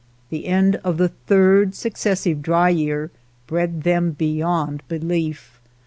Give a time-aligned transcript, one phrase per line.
[0.31, 3.11] The end of the third successive dry year
[3.45, 5.61] bred them beyond belief.